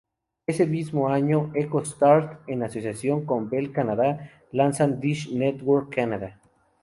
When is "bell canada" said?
3.51-4.31